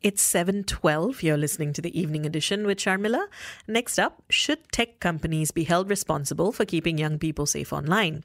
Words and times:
It's 0.00 0.22
7:12. 0.22 1.24
You're 1.24 1.36
listening 1.36 1.72
to 1.72 1.82
the 1.82 1.98
evening 1.98 2.24
edition 2.24 2.66
with 2.66 2.78
Sharmila. 2.78 3.26
Next 3.66 3.98
up, 3.98 4.22
should 4.30 4.60
tech 4.70 5.00
companies 5.00 5.50
be 5.50 5.64
held 5.64 5.90
responsible 5.90 6.52
for 6.52 6.64
keeping 6.64 6.98
young 6.98 7.18
people 7.18 7.46
safe 7.46 7.72
online? 7.72 8.22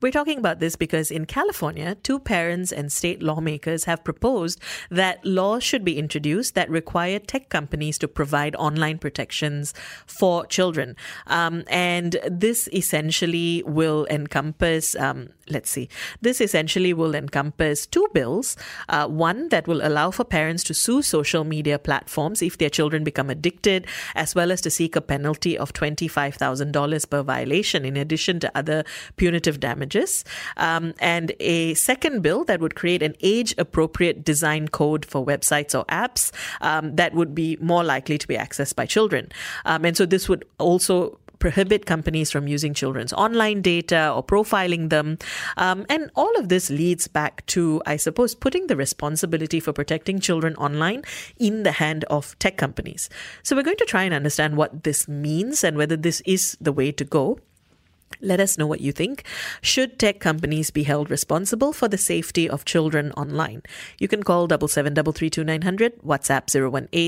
We're 0.00 0.10
talking 0.10 0.38
about 0.38 0.58
this 0.58 0.74
because 0.74 1.12
in 1.12 1.26
California, 1.26 1.94
two 1.94 2.18
parents 2.18 2.72
and 2.72 2.90
state 2.90 3.22
lawmakers 3.22 3.84
have 3.84 4.02
proposed 4.02 4.60
that 4.90 5.24
laws 5.24 5.62
should 5.62 5.84
be 5.84 5.96
introduced 5.96 6.56
that 6.56 6.68
require 6.68 7.20
tech 7.20 7.48
companies 7.48 7.98
to 7.98 8.08
provide 8.08 8.56
online 8.56 8.98
protections 8.98 9.74
for 10.06 10.44
children. 10.46 10.96
Um, 11.28 11.62
and 11.68 12.16
this 12.28 12.68
essentially 12.72 13.62
will 13.64 14.08
encompass 14.10 14.96
um, 14.96 15.28
let's 15.52 15.70
see. 15.70 15.88
This 16.20 16.40
essentially 16.40 16.92
will 16.92 17.14
encompass 17.14 17.86
two 17.86 18.08
bills. 18.12 18.56
Uh, 18.88 19.06
one 19.06 19.48
that 19.50 19.68
will 19.68 19.86
allow 19.86 20.10
for 20.10 20.24
parents 20.24 20.64
to 20.64 20.74
sue 20.74 21.02
social 21.16 21.44
media 21.44 21.78
platforms 21.78 22.42
if 22.42 22.58
their 22.58 22.72
children 22.78 23.04
become 23.04 23.28
addicted, 23.36 23.86
as 24.14 24.34
well 24.34 24.50
as 24.54 24.60
to 24.62 24.70
seek 24.70 24.96
a 24.96 25.00
penalty 25.00 25.54
of 25.58 25.72
$25,000 25.72 27.10
per 27.10 27.22
violation, 27.22 27.84
in 27.84 27.96
addition 27.96 28.40
to 28.40 28.48
other 28.60 28.84
punitive 29.16 29.60
damages. 29.60 30.24
Um, 30.56 30.94
and 30.98 31.32
a 31.40 31.74
second 31.74 32.22
bill 32.22 32.44
that 32.44 32.60
would 32.60 32.74
create 32.74 33.02
an 33.02 33.14
age 33.20 33.54
appropriate 33.58 34.24
design 34.24 34.68
code 34.68 35.04
for 35.04 35.24
websites 35.24 35.78
or 35.78 35.84
apps 35.86 36.30
um, 36.60 36.96
that 36.96 37.14
would 37.14 37.34
be 37.34 37.56
more 37.60 37.84
likely 37.84 38.18
to 38.18 38.26
be 38.26 38.36
accessed 38.36 38.76
by 38.76 38.86
children. 38.86 39.30
Um, 39.64 39.84
and 39.84 39.96
so 39.96 40.06
this 40.06 40.28
would 40.28 40.44
also 40.58 41.18
prohibit 41.42 41.86
companies 41.86 42.30
from 42.30 42.46
using 42.46 42.72
children's 42.72 43.12
online 43.12 43.60
data 43.62 44.12
or 44.14 44.22
profiling 44.22 44.90
them. 44.90 45.18
Um, 45.56 45.84
and 45.88 46.08
all 46.14 46.30
of 46.38 46.48
this 46.48 46.70
leads 46.70 47.08
back 47.08 47.44
to, 47.46 47.82
I 47.84 47.96
suppose, 47.96 48.32
putting 48.36 48.68
the 48.68 48.76
responsibility 48.76 49.58
for 49.58 49.72
protecting 49.72 50.20
children 50.20 50.54
online 50.54 51.02
in 51.38 51.64
the 51.64 51.72
hand 51.72 52.04
of 52.04 52.38
tech 52.38 52.56
companies. 52.58 53.10
So 53.42 53.56
we're 53.56 53.64
going 53.64 53.82
to 53.82 53.84
try 53.84 54.04
and 54.04 54.14
understand 54.14 54.56
what 54.56 54.84
this 54.84 55.08
means 55.08 55.64
and 55.64 55.76
whether 55.76 55.96
this 55.96 56.22
is 56.24 56.56
the 56.60 56.72
way 56.72 56.92
to 56.92 57.04
go. 57.04 57.40
Let 58.22 58.38
us 58.38 58.56
know 58.56 58.68
what 58.68 58.80
you 58.80 58.92
think. 58.92 59.24
Should 59.60 59.98
tech 59.98 60.20
companies 60.20 60.70
be 60.70 60.84
held 60.84 61.10
responsible 61.10 61.72
for 61.72 61.88
the 61.88 61.98
safety 61.98 62.48
of 62.48 62.64
children 62.64 63.10
online? 63.12 63.62
You 63.98 64.06
can 64.06 64.22
call 64.22 64.46
77332900, 64.46 66.00
WhatsApp 66.04 66.46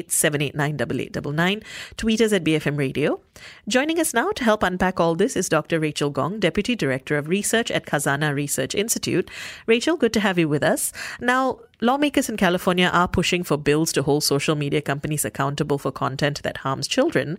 018-789-8899, 0.09 1.63
tweet 1.97 2.21
us 2.21 2.33
at 2.33 2.43
BFM 2.43 2.77
Radio. 2.77 3.21
Joining 3.69 4.01
us 4.01 4.13
now 4.13 4.33
to 4.33 4.43
help 4.43 4.65
unpack 4.65 4.99
all 4.99 5.15
this 5.15 5.37
is 5.37 5.49
Dr. 5.49 5.79
Rachel 5.79 6.11
Gong, 6.11 6.41
Deputy 6.41 6.75
Director 6.75 7.17
of 7.17 7.29
Research 7.29 7.71
at 7.71 7.87
Khazanah 7.87 8.35
Research 8.35 8.75
Institute. 8.75 9.31
Rachel, 9.67 9.97
good 9.97 10.13
to 10.15 10.21
have 10.21 10.39
you 10.39 10.49
with 10.49 10.65
us. 10.65 10.93
Now, 11.21 11.61
Lawmakers 11.85 12.31
in 12.31 12.39
California 12.39 12.89
are 12.91 13.07
pushing 13.07 13.43
for 13.43 13.59
bills 13.59 13.93
to 13.93 14.03
hold 14.03 14.25
social 14.25 14.55
media 14.55 14.81
companies 14.81 15.23
accountable 15.23 15.77
for 15.77 15.93
content 15.93 16.43
that 16.43 16.57
harms 16.57 16.89
children. 16.89 17.37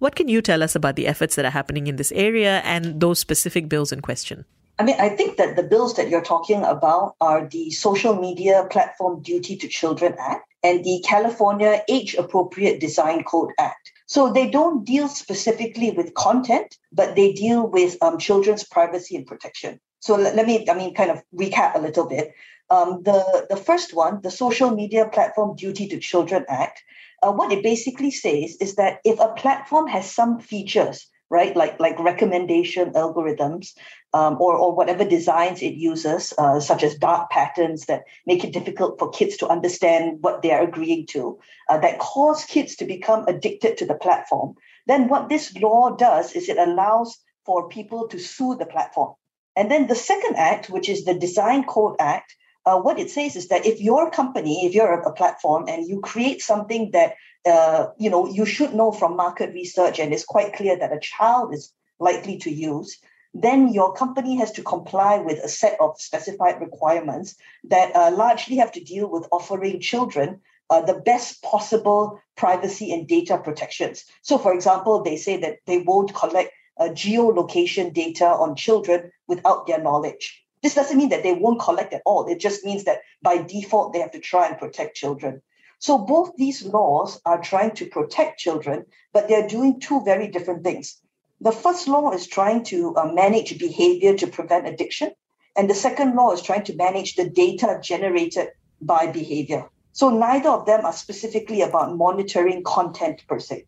What 0.00 0.16
can 0.16 0.26
you 0.26 0.42
tell 0.42 0.64
us 0.64 0.74
about 0.74 0.96
the 0.96 1.06
efforts 1.06 1.36
that 1.36 1.44
are 1.44 1.50
happening 1.52 1.86
in 1.86 1.94
this 1.94 2.10
area 2.10 2.58
and 2.64 2.98
those 3.00 3.20
specific 3.20 3.68
bills 3.68 3.92
in 3.92 4.00
question? 4.00 4.46
I 4.80 4.82
mean, 4.82 4.96
I 4.98 5.10
think 5.10 5.36
that 5.36 5.54
the 5.54 5.62
bills 5.62 5.94
that 5.94 6.08
you're 6.08 6.24
talking 6.24 6.64
about 6.64 7.14
are 7.20 7.46
the 7.48 7.70
Social 7.70 8.16
Media 8.16 8.66
Platform 8.68 9.22
Duty 9.22 9.54
to 9.58 9.68
Children 9.68 10.16
Act 10.18 10.52
and 10.64 10.84
the 10.84 11.00
California 11.06 11.80
Age 11.88 12.16
Appropriate 12.16 12.80
Design 12.80 13.22
Code 13.22 13.52
Act. 13.60 13.92
So 14.06 14.32
they 14.32 14.50
don't 14.50 14.84
deal 14.84 15.06
specifically 15.06 15.92
with 15.92 16.14
content, 16.14 16.78
but 16.90 17.14
they 17.14 17.32
deal 17.32 17.68
with 17.68 17.96
um, 18.02 18.18
children's 18.18 18.64
privacy 18.64 19.14
and 19.14 19.24
protection. 19.24 19.78
So 20.00 20.16
let, 20.16 20.34
let 20.34 20.46
me, 20.46 20.68
I 20.68 20.74
mean, 20.74 20.94
kind 20.94 21.12
of 21.12 21.22
recap 21.32 21.76
a 21.76 21.78
little 21.78 22.06
bit. 22.06 22.34
Um, 22.70 23.02
the, 23.02 23.46
the 23.50 23.56
first 23.56 23.94
one, 23.94 24.20
the 24.22 24.30
Social 24.30 24.70
Media 24.70 25.08
Platform 25.08 25.56
Duty 25.56 25.88
to 25.88 25.98
Children 25.98 26.44
Act, 26.48 26.82
uh, 27.22 27.32
what 27.32 27.52
it 27.52 27.62
basically 27.62 28.10
says 28.10 28.56
is 28.60 28.76
that 28.76 29.00
if 29.04 29.20
a 29.20 29.32
platform 29.32 29.86
has 29.88 30.10
some 30.10 30.40
features, 30.40 31.06
right, 31.30 31.56
like, 31.56 31.78
like 31.80 31.98
recommendation 31.98 32.92
algorithms 32.92 33.72
um, 34.12 34.36
or, 34.40 34.56
or 34.56 34.74
whatever 34.74 35.04
designs 35.04 35.62
it 35.62 35.74
uses, 35.74 36.32
uh, 36.38 36.60
such 36.60 36.82
as 36.82 36.94
dark 36.96 37.30
patterns 37.30 37.86
that 37.86 38.04
make 38.26 38.44
it 38.44 38.52
difficult 38.52 38.98
for 38.98 39.10
kids 39.10 39.36
to 39.38 39.48
understand 39.48 40.18
what 40.20 40.42
they 40.42 40.50
are 40.50 40.62
agreeing 40.62 41.06
to, 41.06 41.38
uh, 41.68 41.78
that 41.78 41.98
cause 41.98 42.44
kids 42.44 42.76
to 42.76 42.84
become 42.84 43.24
addicted 43.26 43.76
to 43.78 43.86
the 43.86 43.94
platform, 43.94 44.54
then 44.86 45.08
what 45.08 45.28
this 45.28 45.54
law 45.56 45.94
does 45.96 46.32
is 46.32 46.48
it 46.48 46.58
allows 46.58 47.18
for 47.44 47.68
people 47.68 48.08
to 48.08 48.18
sue 48.18 48.54
the 48.54 48.66
platform. 48.66 49.14
And 49.56 49.70
then 49.70 49.86
the 49.86 49.94
second 49.94 50.36
act, 50.36 50.68
which 50.68 50.88
is 50.88 51.04
the 51.04 51.14
Design 51.14 51.64
Code 51.64 51.96
Act, 52.00 52.34
uh, 52.66 52.78
what 52.78 52.98
it 52.98 53.10
says 53.10 53.36
is 53.36 53.48
that 53.48 53.66
if 53.66 53.80
your 53.80 54.10
company, 54.10 54.66
if 54.66 54.74
you're 54.74 54.92
a, 54.92 55.12
platform 55.12 55.66
and 55.68 55.86
you 55.86 56.00
create 56.00 56.40
something 56.42 56.90
that 56.92 57.14
uh, 57.46 57.86
you 57.98 58.10
know 58.10 58.26
you 58.26 58.46
should 58.46 58.74
know 58.74 58.90
from 58.90 59.16
market 59.16 59.52
research 59.52 59.98
and 59.98 60.12
it's 60.12 60.24
quite 60.24 60.54
clear 60.54 60.76
that 60.78 60.92
a 60.92 60.98
child 60.98 61.54
is 61.54 61.72
likely 62.00 62.38
to 62.38 62.50
use, 62.50 62.98
then 63.34 63.72
your 63.72 63.92
company 63.94 64.36
has 64.36 64.50
to 64.52 64.62
comply 64.62 65.18
with 65.18 65.38
a 65.38 65.48
set 65.48 65.76
of 65.80 66.00
specified 66.00 66.60
requirements 66.60 67.36
that 67.64 67.94
uh, 67.94 68.10
largely 68.10 68.56
have 68.56 68.72
to 68.72 68.82
deal 68.82 69.10
with 69.10 69.28
offering 69.30 69.80
children 69.80 70.40
uh, 70.70 70.80
the 70.80 70.94
best 70.94 71.42
possible 71.42 72.20
privacy 72.36 72.92
and 72.92 73.06
data 73.06 73.38
protections. 73.38 74.04
So, 74.22 74.38
for 74.38 74.54
example, 74.54 75.02
they 75.02 75.16
say 75.16 75.36
that 75.38 75.58
they 75.66 75.78
won't 75.78 76.14
collect 76.14 76.50
uh, 76.80 76.84
geolocation 76.84 77.92
data 77.92 78.26
on 78.26 78.56
children 78.56 79.12
without 79.28 79.66
their 79.66 79.80
knowledge. 79.80 80.43
This 80.64 80.74
doesn't 80.74 80.96
mean 80.96 81.10
that 81.10 81.22
they 81.22 81.34
won't 81.34 81.60
collect 81.60 81.92
at 81.92 82.00
all. 82.06 82.26
It 82.26 82.40
just 82.40 82.64
means 82.64 82.84
that 82.84 83.02
by 83.20 83.36
default, 83.36 83.92
they 83.92 83.98
have 83.98 84.12
to 84.12 84.18
try 84.18 84.48
and 84.48 84.56
protect 84.56 84.96
children. 84.96 85.42
So 85.78 85.98
both 85.98 86.36
these 86.38 86.64
laws 86.64 87.20
are 87.26 87.38
trying 87.38 87.72
to 87.72 87.84
protect 87.84 88.40
children, 88.40 88.86
but 89.12 89.28
they're 89.28 89.46
doing 89.46 89.78
two 89.78 90.00
very 90.06 90.26
different 90.26 90.64
things. 90.64 91.02
The 91.42 91.52
first 91.52 91.86
law 91.86 92.12
is 92.12 92.26
trying 92.26 92.64
to 92.72 92.96
uh, 92.96 93.12
manage 93.12 93.58
behavior 93.58 94.16
to 94.16 94.26
prevent 94.26 94.66
addiction. 94.66 95.10
And 95.54 95.68
the 95.68 95.74
second 95.74 96.16
law 96.16 96.32
is 96.32 96.40
trying 96.40 96.64
to 96.64 96.76
manage 96.76 97.16
the 97.16 97.28
data 97.28 97.78
generated 97.82 98.48
by 98.80 99.06
behavior. 99.06 99.68
So 99.92 100.08
neither 100.08 100.48
of 100.48 100.64
them 100.64 100.86
are 100.86 100.94
specifically 100.94 101.60
about 101.60 101.94
monitoring 101.94 102.62
content 102.62 103.22
per 103.28 103.38
se. 103.38 103.66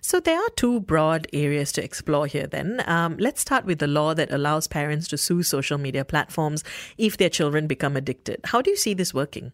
So 0.00 0.20
there 0.20 0.38
are 0.38 0.50
two 0.56 0.80
broad 0.80 1.26
areas 1.32 1.72
to 1.72 1.84
explore 1.84 2.26
here 2.26 2.46
then. 2.46 2.82
Um, 2.86 3.16
let's 3.18 3.40
start 3.40 3.64
with 3.64 3.78
the 3.78 3.86
law 3.86 4.14
that 4.14 4.32
allows 4.32 4.66
parents 4.68 5.08
to 5.08 5.18
sue 5.18 5.42
social 5.42 5.78
media 5.78 6.04
platforms 6.04 6.62
if 6.96 7.16
their 7.16 7.30
children 7.30 7.66
become 7.66 7.96
addicted. 7.96 8.40
How 8.44 8.62
do 8.62 8.70
you 8.70 8.76
see 8.76 8.94
this 8.94 9.12
working? 9.12 9.52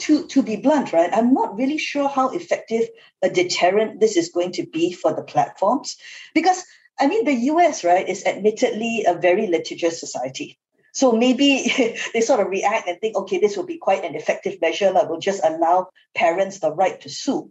To, 0.00 0.26
to 0.26 0.42
be 0.42 0.56
blunt, 0.56 0.92
right, 0.92 1.10
I'm 1.10 1.32
not 1.32 1.56
really 1.56 1.78
sure 1.78 2.08
how 2.08 2.30
effective 2.30 2.86
a 3.22 3.30
deterrent 3.30 4.00
this 4.00 4.16
is 4.16 4.28
going 4.28 4.52
to 4.52 4.66
be 4.66 4.92
for 4.92 5.14
the 5.14 5.22
platforms. 5.22 5.96
Because, 6.34 6.62
I 7.00 7.06
mean, 7.06 7.24
the 7.24 7.32
US, 7.52 7.82
right, 7.82 8.06
is 8.06 8.26
admittedly 8.26 9.04
a 9.06 9.14
very 9.14 9.46
litigious 9.46 9.98
society. 9.98 10.58
So 10.92 11.12
maybe 11.12 11.72
they 12.12 12.20
sort 12.20 12.40
of 12.40 12.48
react 12.48 12.88
and 12.88 13.00
think, 13.00 13.16
okay, 13.16 13.38
this 13.38 13.56
will 13.56 13.66
be 13.66 13.78
quite 13.78 14.04
an 14.04 14.14
effective 14.14 14.60
measure 14.60 14.92
that 14.92 15.08
will 15.08 15.20
just 15.20 15.42
allow 15.44 15.88
parents 16.14 16.58
the 16.58 16.72
right 16.72 17.00
to 17.02 17.08
sue. 17.08 17.50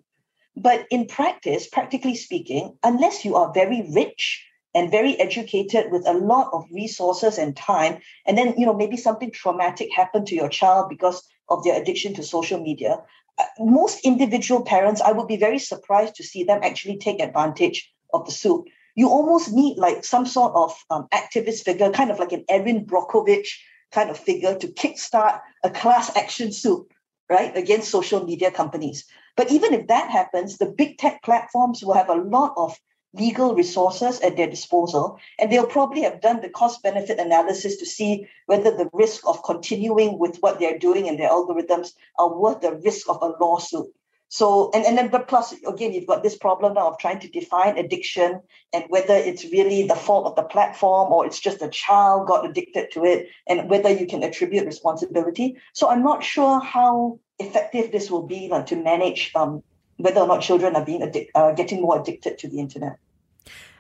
But 0.55 0.85
in 0.89 1.05
practice, 1.07 1.67
practically 1.67 2.16
speaking, 2.16 2.77
unless 2.83 3.25
you 3.25 3.35
are 3.35 3.53
very 3.53 3.88
rich 3.93 4.45
and 4.73 4.91
very 4.91 5.19
educated 5.19 5.91
with 5.91 6.07
a 6.07 6.13
lot 6.13 6.49
of 6.53 6.66
resources 6.71 7.38
and 7.38 7.55
time, 7.55 7.99
and 8.25 8.38
then 8.38 8.53
you 8.57 8.66
know 8.66 8.73
maybe 8.73 8.97
something 8.97 9.31
traumatic 9.31 9.89
happened 9.93 10.27
to 10.27 10.35
your 10.35 10.49
child 10.49 10.89
because 10.89 11.21
of 11.49 11.63
their 11.63 11.79
addiction 11.79 12.13
to 12.16 12.23
social 12.23 12.59
media, 12.59 13.01
uh, 13.37 13.43
most 13.59 14.05
individual 14.05 14.63
parents, 14.63 15.02
I 15.02 15.11
would 15.11 15.28
be 15.28 15.37
very 15.37 15.59
surprised 15.59 16.16
to 16.16 16.23
see 16.23 16.43
them 16.43 16.61
actually 16.63 16.97
take 16.97 17.22
advantage 17.22 17.91
of 18.13 18.25
the 18.25 18.31
suit. 18.31 18.66
You 18.96 19.09
almost 19.09 19.52
need 19.52 19.78
like 19.78 20.05
some 20.05 20.25
sort 20.25 20.53
of 20.55 20.73
um, 20.90 21.07
activist 21.13 21.63
figure, 21.63 21.91
kind 21.91 22.11
of 22.11 22.19
like 22.19 22.31
an 22.31 22.46
Erin 22.47 22.85
Brockovich 22.85 23.47
kind 23.91 24.09
of 24.09 24.17
figure 24.17 24.55
to 24.55 24.67
kickstart 24.67 25.41
a 25.63 25.69
class 25.69 26.16
action 26.16 26.52
suit, 26.52 26.87
right, 27.29 27.55
against 27.55 27.89
social 27.89 28.23
media 28.25 28.51
companies. 28.51 29.05
But 29.35 29.51
even 29.51 29.73
if 29.73 29.87
that 29.87 30.09
happens, 30.09 30.57
the 30.57 30.67
big 30.67 30.97
tech 30.97 31.22
platforms 31.23 31.83
will 31.83 31.93
have 31.93 32.09
a 32.09 32.16
lot 32.22 32.53
of 32.57 32.77
legal 33.13 33.55
resources 33.55 34.19
at 34.22 34.35
their 34.35 34.49
disposal, 34.49 35.17
and 35.39 35.51
they'll 35.51 35.66
probably 35.66 36.01
have 36.01 36.22
done 36.22 36.41
the 36.41 36.49
cost 36.49 36.83
benefit 36.83 37.19
analysis 37.19 37.77
to 37.77 37.85
see 37.85 38.27
whether 38.45 38.72
the 38.72 38.89
risk 38.93 39.25
of 39.27 39.43
continuing 39.43 40.19
with 40.19 40.37
what 40.37 40.59
they're 40.59 40.77
doing 40.77 41.07
and 41.07 41.17
their 41.19 41.29
algorithms 41.29 41.93
are 42.19 42.37
worth 42.37 42.61
the 42.61 42.73
risk 42.73 43.09
of 43.09 43.22
a 43.22 43.33
lawsuit. 43.41 43.87
So, 44.29 44.72
and, 44.73 44.85
and 44.85 44.97
then, 44.97 45.09
but 45.09 45.27
plus, 45.27 45.53
again, 45.63 45.93
you've 45.93 46.07
got 46.07 46.23
this 46.23 46.37
problem 46.37 46.73
now 46.73 46.89
of 46.89 46.97
trying 46.97 47.19
to 47.19 47.27
define 47.27 47.77
addiction 47.77 48.41
and 48.73 48.85
whether 48.89 49.13
it's 49.13 49.43
really 49.45 49.87
the 49.87 49.95
fault 49.95 50.25
of 50.25 50.35
the 50.35 50.43
platform 50.43 51.13
or 51.13 51.25
it's 51.25 51.39
just 51.39 51.61
a 51.61 51.69
child 51.69 52.27
got 52.27 52.49
addicted 52.49 52.91
to 52.93 53.05
it 53.05 53.27
and 53.47 53.69
whether 53.69 53.89
you 53.89 54.07
can 54.07 54.23
attribute 54.23 54.66
responsibility. 54.66 55.57
So, 55.73 55.89
I'm 55.89 56.03
not 56.03 56.23
sure 56.23 56.59
how 56.59 57.19
effective 57.39 57.91
this 57.91 58.09
will 58.09 58.25
be 58.25 58.47
like, 58.49 58.67
to 58.67 58.75
manage 58.75 59.31
um, 59.35 59.63
whether 59.97 60.22
or 60.22 60.28
not 60.28 60.41
children 60.41 60.75
are 60.75 60.85
being 60.85 61.01
addic- 61.01 61.29
uh, 61.35 61.51
getting 61.53 61.81
more 61.81 61.99
addicted 62.01 62.37
to 62.39 62.49
the 62.49 62.59
internet. 62.59 62.97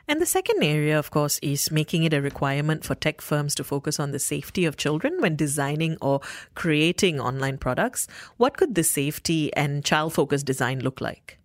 And 0.07 0.21
the 0.21 0.25
second 0.25 0.61
area, 0.63 0.99
of 0.99 1.09
course, 1.09 1.39
is 1.39 1.71
making 1.71 2.03
it 2.03 2.13
a 2.13 2.21
requirement 2.21 2.85
for 2.85 2.93
tech 2.93 3.21
firms 3.21 3.55
to 3.55 3.63
focus 3.63 3.99
on 3.99 4.11
the 4.11 4.19
safety 4.19 4.65
of 4.65 4.77
children 4.77 5.19
when 5.19 5.35
designing 5.35 5.97
or 5.99 6.21
creating 6.53 7.19
online 7.19 7.57
products. 7.57 8.07
What 8.37 8.55
could 8.55 8.75
this 8.75 8.91
safety 8.91 9.51
and 9.55 9.83
child 9.83 10.13
focused 10.13 10.45
design 10.45 10.81
look 10.81 11.01
like? 11.01 11.39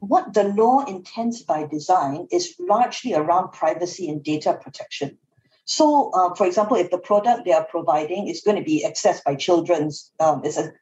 What 0.00 0.34
the 0.34 0.44
law 0.44 0.84
intends 0.84 1.42
by 1.42 1.66
design 1.66 2.28
is 2.30 2.54
largely 2.58 3.14
around 3.14 3.52
privacy 3.52 4.10
and 4.10 4.22
data 4.22 4.58
protection. 4.60 5.16
So, 5.64 6.10
uh, 6.12 6.34
for 6.34 6.46
example, 6.46 6.76
if 6.76 6.90
the 6.90 6.98
product 6.98 7.44
they 7.44 7.52
are 7.52 7.64
providing 7.64 8.28
is 8.28 8.42
going 8.42 8.56
to 8.56 8.64
be 8.64 8.84
accessed 8.86 9.24
by 9.24 9.36
children, 9.36 9.90
um, 10.18 10.44
is 10.44 10.58
a 10.58 10.72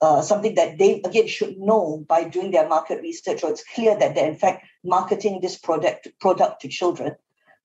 uh, 0.00 0.22
something 0.22 0.54
that 0.54 0.78
they 0.78 1.00
again 1.02 1.26
should 1.26 1.58
know 1.58 2.04
by 2.08 2.24
doing 2.24 2.50
their 2.50 2.68
market 2.68 3.02
research, 3.02 3.44
or 3.44 3.50
it's 3.50 3.64
clear 3.74 3.98
that 3.98 4.14
they're 4.14 4.28
in 4.28 4.36
fact 4.36 4.66
marketing 4.82 5.40
this 5.40 5.58
product 5.58 6.08
product 6.20 6.62
to 6.62 6.68
children, 6.68 7.16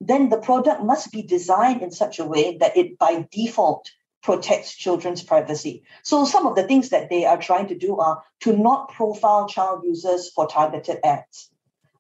then 0.02 0.30
the 0.30 0.38
product 0.38 0.84
must 0.84 1.12
be 1.12 1.22
designed 1.22 1.82
in 1.82 1.92
such 1.92 2.20
a 2.20 2.26
way 2.26 2.58
that 2.58 2.76
it 2.76 2.98
by 2.98 3.28
default 3.32 3.90
protects 4.22 4.76
children's 4.76 5.24
privacy. 5.24 5.84
So 6.04 6.26
some 6.26 6.48
of 6.48 6.56
the 6.56 6.64
things 6.64 6.90
that 6.90 7.10
they 7.10 7.26
are 7.26 7.38
trying 7.38 7.68
to 7.68 7.78
do 7.78 7.98
are 7.98 8.24
to 8.42 8.58
not 8.58 8.90
profile 8.90 9.48
child 9.48 9.84
users 9.84 10.32
for 10.32 10.48
targeted 10.48 10.98
ads. 11.04 11.50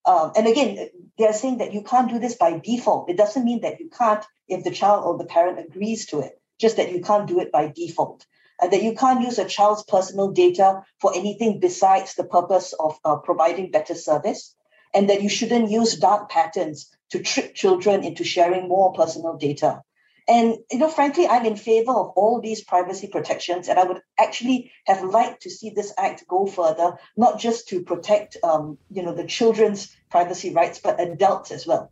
Um, 0.05 0.31
and 0.35 0.47
again, 0.47 0.89
they're 1.17 1.33
saying 1.33 1.59
that 1.59 1.73
you 1.73 1.83
can't 1.83 2.09
do 2.09 2.19
this 2.19 2.35
by 2.35 2.59
default. 2.59 3.09
It 3.09 3.17
doesn't 3.17 3.45
mean 3.45 3.61
that 3.61 3.79
you 3.79 3.89
can't 3.89 4.25
if 4.47 4.63
the 4.63 4.71
child 4.71 5.05
or 5.05 5.17
the 5.17 5.25
parent 5.25 5.59
agrees 5.59 6.07
to 6.07 6.19
it, 6.19 6.39
just 6.59 6.77
that 6.77 6.91
you 6.91 7.01
can't 7.01 7.27
do 7.27 7.39
it 7.39 7.51
by 7.51 7.71
default 7.73 8.25
uh, 8.61 8.67
that 8.67 8.83
you 8.83 8.95
can't 8.95 9.21
use 9.21 9.37
a 9.37 9.45
child's 9.45 9.83
personal 9.83 10.31
data 10.31 10.81
for 10.99 11.15
anything 11.15 11.59
besides 11.59 12.15
the 12.15 12.23
purpose 12.23 12.73
of 12.79 12.97
uh, 13.03 13.17
providing 13.17 13.71
better 13.71 13.95
service, 13.95 14.55
and 14.93 15.09
that 15.09 15.21
you 15.21 15.29
shouldn't 15.29 15.71
use 15.71 15.97
dark 15.97 16.29
patterns 16.29 16.89
to 17.09 17.19
trick 17.19 17.55
children 17.55 18.03
into 18.03 18.23
sharing 18.23 18.67
more 18.67 18.93
personal 18.93 19.37
data. 19.37 19.81
And 20.27 20.57
you 20.71 20.79
know, 20.79 20.89
frankly, 20.89 21.27
I'm 21.27 21.45
in 21.45 21.55
favor 21.55 21.91
of 21.91 22.09
all 22.15 22.41
these 22.41 22.63
privacy 22.63 23.07
protections, 23.07 23.67
and 23.67 23.77
I 23.77 23.83
would 23.83 24.01
actually 24.19 24.71
have 24.85 25.03
liked 25.03 25.43
to 25.43 25.51
see 25.51 25.69
this 25.69 25.93
act 25.97 26.27
go 26.27 26.47
further, 26.47 26.97
not 27.15 27.39
just 27.39 27.69
to 27.69 27.83
protect, 27.83 28.37
um, 28.43 28.79
you 28.89 29.03
know, 29.03 29.13
the 29.13 29.27
children's 29.27 29.95
privacy 30.09 30.51
rights, 30.51 30.79
but 30.79 30.99
adults 30.99 31.51
as 31.51 31.67
well. 31.67 31.91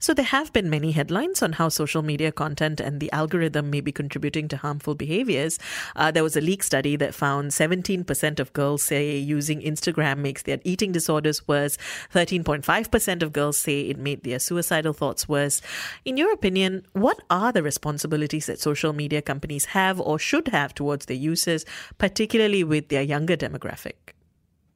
So, 0.00 0.14
there 0.14 0.24
have 0.24 0.52
been 0.52 0.70
many 0.70 0.92
headlines 0.92 1.42
on 1.42 1.52
how 1.52 1.68
social 1.68 2.02
media 2.02 2.32
content 2.32 2.80
and 2.80 3.00
the 3.00 3.10
algorithm 3.12 3.70
may 3.70 3.80
be 3.80 3.92
contributing 3.92 4.48
to 4.48 4.56
harmful 4.56 4.94
behaviors. 4.94 5.58
Uh, 5.96 6.10
there 6.10 6.22
was 6.22 6.36
a 6.36 6.40
leak 6.40 6.62
study 6.62 6.96
that 6.96 7.14
found 7.14 7.50
17% 7.50 8.40
of 8.40 8.52
girls 8.52 8.82
say 8.82 9.16
using 9.16 9.60
Instagram 9.60 10.18
makes 10.18 10.42
their 10.42 10.60
eating 10.64 10.92
disorders 10.92 11.46
worse, 11.46 11.76
13.5% 12.14 13.22
of 13.22 13.32
girls 13.32 13.56
say 13.56 13.80
it 13.82 13.98
made 13.98 14.22
their 14.22 14.38
suicidal 14.38 14.92
thoughts 14.92 15.28
worse. 15.28 15.60
In 16.04 16.16
your 16.16 16.32
opinion, 16.32 16.86
what 16.92 17.20
are 17.30 17.52
the 17.52 17.62
responsibilities 17.62 18.46
that 18.46 18.60
social 18.60 18.92
media 18.92 19.22
companies 19.22 19.66
have 19.66 20.00
or 20.00 20.18
should 20.18 20.48
have 20.48 20.74
towards 20.74 21.06
their 21.06 21.16
users, 21.16 21.64
particularly 21.98 22.64
with 22.64 22.88
their 22.88 23.02
younger 23.02 23.36
demographic? 23.36 24.14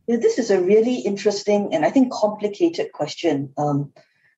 Yeah, 0.07 0.17
this 0.17 0.39
is 0.39 0.51
a 0.51 0.61
really 0.61 0.97
interesting 0.97 1.73
and 1.73 1.85
I 1.85 1.91
think 1.91 2.13
complicated 2.13 2.93
question. 2.93 3.53
Um, 3.57 3.93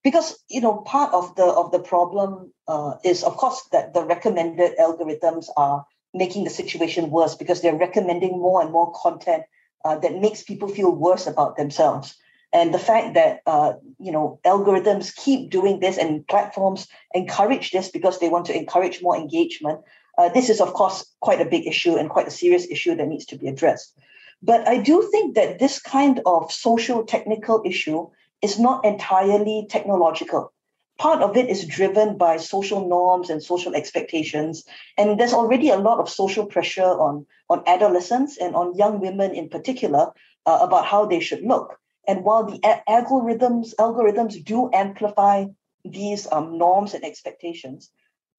because 0.04 0.38
you 0.48 0.60
know 0.60 0.76
part 0.82 1.12
of 1.12 1.34
the 1.34 1.44
of 1.44 1.72
the 1.72 1.80
problem 1.80 2.52
uh, 2.68 2.94
is 3.02 3.24
of 3.24 3.36
course 3.36 3.62
that 3.72 3.94
the 3.94 4.04
recommended 4.04 4.76
algorithms 4.78 5.48
are 5.56 5.84
making 6.12 6.44
the 6.44 6.50
situation 6.50 7.10
worse 7.10 7.34
because 7.34 7.60
they're 7.60 7.74
recommending 7.74 8.38
more 8.38 8.62
and 8.62 8.70
more 8.70 8.92
content 8.92 9.42
uh, 9.84 9.98
that 9.98 10.20
makes 10.20 10.44
people 10.44 10.68
feel 10.68 10.94
worse 10.94 11.26
about 11.26 11.56
themselves. 11.56 12.14
And 12.52 12.72
the 12.72 12.78
fact 12.78 13.14
that 13.14 13.40
uh, 13.46 13.72
you 13.98 14.12
know 14.12 14.38
algorithms 14.44 15.16
keep 15.16 15.50
doing 15.50 15.80
this 15.80 15.98
and 15.98 16.26
platforms 16.28 16.86
encourage 17.14 17.72
this 17.72 17.88
because 17.88 18.20
they 18.20 18.28
want 18.28 18.46
to 18.46 18.56
encourage 18.56 19.02
more 19.02 19.16
engagement 19.16 19.80
uh, 20.18 20.28
this 20.28 20.48
is 20.48 20.60
of 20.60 20.72
course 20.74 21.04
quite 21.20 21.40
a 21.40 21.44
big 21.44 21.66
issue 21.66 21.96
and 21.96 22.10
quite 22.10 22.28
a 22.28 22.30
serious 22.42 22.66
issue 22.70 22.94
that 22.94 23.08
needs 23.08 23.26
to 23.26 23.36
be 23.36 23.48
addressed. 23.48 23.96
But 24.42 24.68
i 24.68 24.76
do 24.78 25.08
think 25.10 25.34
that 25.34 25.58
this 25.58 25.80
kind 25.80 26.20
of 26.26 26.52
social 26.52 27.04
technical 27.04 27.62
issue 27.64 28.08
is 28.44 28.58
not 28.58 28.85
entirely 28.85 29.67
technological. 29.70 30.52
Part 30.99 31.23
of 31.23 31.37
it 31.37 31.49
is 31.49 31.67
driven 31.67 32.19
by 32.19 32.37
social 32.37 32.88
norms 32.88 33.31
and 33.31 33.43
social 33.43 33.75
expectations. 33.75 34.64
And 34.99 35.19
there's 35.19 35.32
already 35.32 35.70
a 35.70 35.82
lot 35.88 35.99
of 35.99 36.08
social 36.08 36.46
pressure 36.46 36.93
on, 37.06 37.26
on 37.49 37.64
adolescents 37.67 38.37
and 38.37 38.55
on 38.55 38.76
young 38.76 39.00
women 39.00 39.35
in 39.35 39.49
particular 39.49 40.12
uh, 40.46 40.58
about 40.61 40.85
how 40.85 41.06
they 41.06 41.20
should 41.20 41.43
look. 41.43 41.81
And 42.06 42.23
while 42.23 42.44
the 42.44 42.61
a- 42.62 42.82
algorithms 42.88 43.75
algorithms 43.76 44.44
do 44.44 44.70
amplify 44.73 45.47
these 45.85 46.31
um, 46.31 46.58
norms 46.58 46.94
and 46.94 47.05
expectations, 47.05 47.90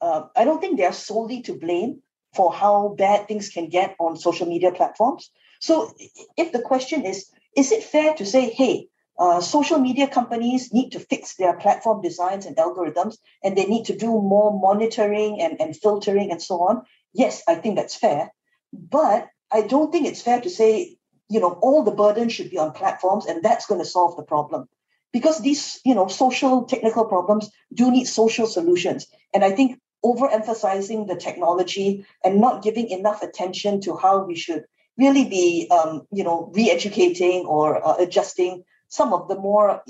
uh, 0.02 0.22
I 0.36 0.46
don't 0.46 0.62
think 0.62 0.78
they're 0.78 0.94
solely 0.94 1.42
to 1.48 1.54
blame 1.66 2.02
for 2.36 2.54
how 2.54 2.96
bad 2.98 3.28
things 3.28 3.50
can 3.50 3.70
get 3.70 3.96
on 4.00 4.18
social 4.18 4.48
media 4.48 4.72
platforms. 4.72 5.32
So 5.60 5.92
if 6.38 6.52
the 6.52 6.62
question 6.62 7.06
is, 7.06 7.26
is 7.58 7.72
it 7.72 7.84
fair 7.84 8.14
to 8.16 8.26
say, 8.26 8.50
hey, 8.50 8.88
uh, 9.18 9.40
social 9.40 9.80
media 9.80 10.08
companies 10.08 10.74
need 10.74 10.92
to 10.92 11.00
fix 11.00 11.36
their 11.36 11.56
platform 11.56 12.02
designs 12.02 12.46
and 12.46 12.58
algorithms, 12.58 13.18
and 13.44 13.58
they 13.58 13.66
need 13.66 13.86
to 13.86 13.96
do 13.96 14.08
more 14.08 14.60
monitoring 14.60 15.42
and, 15.42 15.60
and 15.62 15.76
filtering 15.76 16.32
and 16.32 16.42
so 16.42 16.62
on. 16.62 16.84
Yes, 17.14 17.42
I 17.48 17.56
think 17.56 17.78
that's 17.78 17.96
fair. 17.96 18.32
But 18.74 19.30
I 19.52 19.62
don't 19.62 19.92
think 19.92 20.06
it's 20.06 20.22
fair 20.22 20.42
to 20.42 20.50
say, 20.50 20.98
you 21.30 21.40
know, 21.40 21.54
all 21.62 21.84
the 21.84 21.92
burden 21.92 22.30
should 22.30 22.50
be 22.50 22.58
on 22.58 22.74
platforms 22.74 23.26
and 23.26 23.42
that's 23.42 23.66
going 23.66 23.80
to 23.80 23.86
solve 23.88 24.18
the 24.18 24.24
problem. 24.24 24.68
Because 25.14 25.40
these, 25.40 25.80
you 25.86 25.96
know, 25.96 26.08
social 26.08 26.66
technical 26.66 27.06
problems 27.06 27.50
do 27.74 27.90
need 27.90 28.06
social 28.06 28.48
solutions. 28.48 29.08
And 29.34 29.46
I 29.46 29.52
think 29.52 29.80
overemphasizing 30.04 31.08
the 31.08 31.16
technology 31.16 32.06
and 32.24 32.42
not 32.42 32.64
giving 32.64 32.90
enough 32.90 33.24
attention 33.24 33.80
to 33.82 33.96
how 33.96 34.24
we 34.26 34.36
should 34.36 34.66
really 34.98 35.26
be, 35.26 35.70
um, 35.72 36.06
you 36.12 36.24
know, 36.24 36.52
re-educating 36.54 37.46
or 37.46 37.86
uh, 37.86 37.96
adjusting 37.98 38.64
some 38.90 39.14
of 39.14 39.28
the 39.28 39.36
more, 39.36 39.84